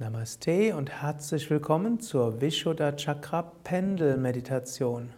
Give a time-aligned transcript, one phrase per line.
[0.00, 5.10] Namaste und herzlich willkommen zur Vishuddha Chakra Pendel Meditation.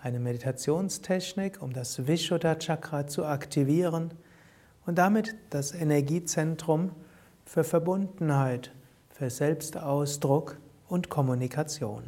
[0.00, 4.12] Eine Meditationstechnik, um das Vishuddha Chakra zu aktivieren
[4.86, 6.92] und damit das Energiezentrum
[7.44, 8.70] für Verbundenheit,
[9.10, 12.04] für Selbstausdruck und Kommunikation.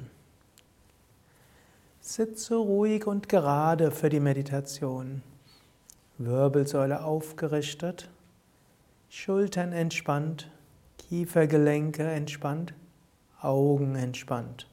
[2.01, 5.23] Sitze ruhig und gerade für die Meditation.
[6.19, 8.09] Wirbelsäule aufgerichtet,
[9.09, 10.53] Schultern entspannt
[11.11, 12.73] Kiefergelenke entspannt,
[13.41, 14.69] Augen entspannt.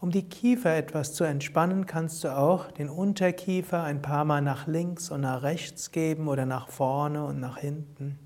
[0.00, 4.66] Um die Kiefer etwas zu entspannen, kannst du auch den Unterkiefer ein paar Mal nach
[4.66, 8.18] links und nach rechts geben oder nach vorne und nach hinten.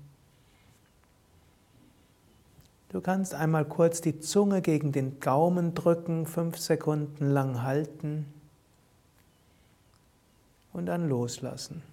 [2.87, 8.27] Du kannst einmal kurz die Zunge gegen den Gaumen drücken, fünf Sekunden lang halten
[10.71, 11.83] und dann loslassen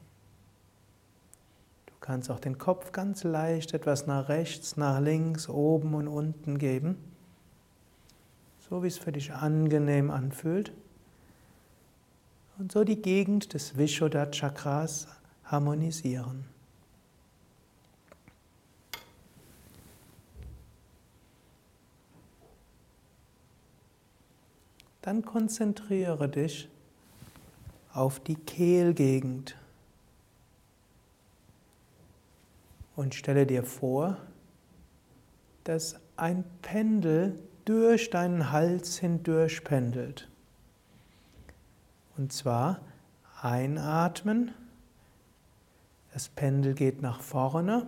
[2.07, 6.97] kannst auch den Kopf ganz leicht etwas nach rechts, nach links, oben und unten geben,
[8.71, 10.73] so wie es für dich angenehm anfühlt.
[12.59, 15.09] Und so die Gegend des Vishuddha Chakras
[15.45, 16.45] harmonisieren.
[25.03, 26.69] Dann konzentriere dich
[27.93, 29.57] auf die Kehlgegend.
[32.97, 34.17] Und stelle dir vor,
[35.65, 40.29] dass ein Pendel durch deinen Hals hindurch pendelt.
[42.17, 42.81] Und zwar
[43.43, 44.53] einatmen,
[46.13, 47.87] das Pendel geht nach vorne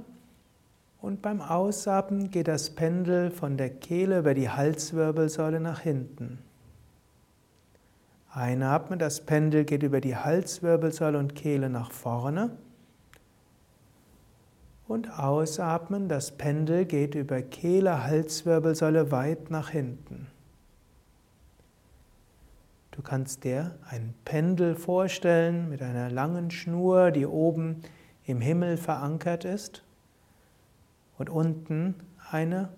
[1.00, 6.38] und beim Ausatmen geht das Pendel von der Kehle über die Halswirbelsäule nach hinten.
[8.30, 12.50] Einatmen, das Pendel geht über die Halswirbelsäule und Kehle nach vorne.
[14.88, 20.28] Und ausatmen, das Pendel geht über Kehle, Halswirbelsäule weit nach hinten.
[22.92, 27.82] Du kannst dir ein Pendel vorstellen mit einer langen Schnur, die oben
[28.24, 29.84] im Himmel verankert ist
[31.18, 31.94] und unten
[32.30, 32.70] eine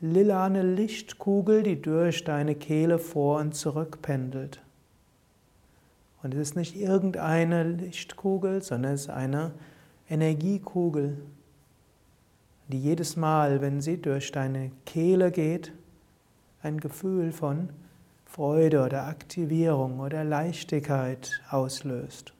[0.00, 4.62] lilane Lichtkugel, die durch deine Kehle vor und zurück pendelt.
[6.22, 9.52] Und es ist nicht irgendeine Lichtkugel, sondern es ist eine
[10.08, 11.18] Energiekugel
[12.70, 15.72] die jedes Mal, wenn sie durch deine Kehle geht,
[16.62, 17.70] ein Gefühl von
[18.24, 22.32] Freude oder Aktivierung oder Leichtigkeit auslöst.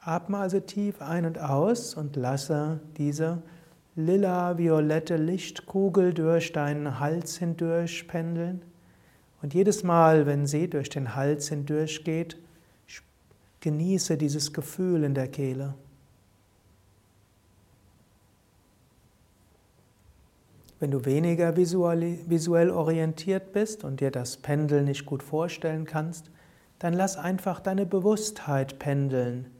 [0.00, 3.42] Atme also tief ein und aus und lasse diese
[3.94, 8.62] lila-violette Lichtkugel durch deinen Hals hindurch pendeln.
[9.42, 12.38] Und jedes Mal, wenn sie durch den Hals hindurch geht,
[13.68, 15.74] Genieße dieses Gefühl in der Kehle.
[20.80, 26.30] Wenn du weniger visuell orientiert bist und dir das Pendeln nicht gut vorstellen kannst,
[26.78, 29.50] dann lass einfach deine Bewusstheit pendeln,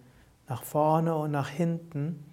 [0.49, 2.25] nach vorne und nach hinten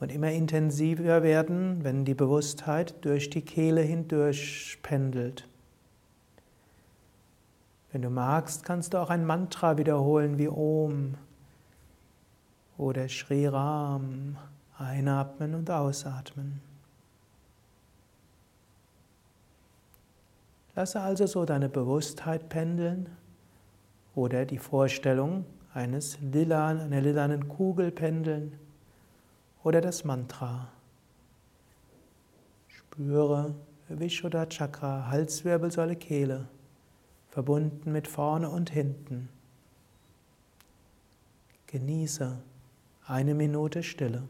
[0.00, 5.46] und immer intensiver werden, wenn die Bewusstheit durch die Kehle hindurch pendelt.
[7.92, 11.14] Wenn du magst, kannst du auch ein Mantra wiederholen wie Om
[12.78, 14.36] oder Shri Ram.
[14.80, 16.58] Einatmen und ausatmen.
[20.74, 23.10] Lasse also so deine Bewusstheit pendeln
[24.14, 28.58] oder die Vorstellung eines Lilan, einer lilanen Kugel pendeln
[29.62, 30.68] oder das Mantra.
[32.68, 33.54] Spüre
[33.88, 36.48] Vishuddha Chakra, Halswirbelsäule, Kehle
[37.30, 39.28] verbunden mit vorne und hinten.
[41.66, 42.36] Genieße
[43.06, 44.28] eine Minute Stille.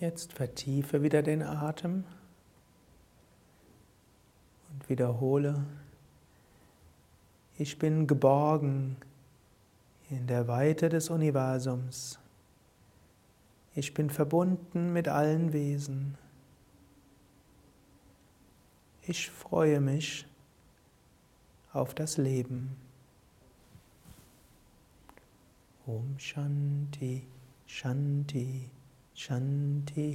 [0.00, 2.04] Jetzt vertiefe wieder den Atem
[4.70, 5.64] und wiederhole,
[7.56, 8.96] ich bin geborgen
[10.08, 12.20] in der Weite des Universums.
[13.74, 16.16] Ich bin verbunden mit allen Wesen.
[19.02, 20.26] Ich freue mich
[21.72, 22.76] auf das Leben.
[25.86, 27.26] Om Shanti,
[27.66, 28.70] Shanti,
[29.18, 30.06] Shanti.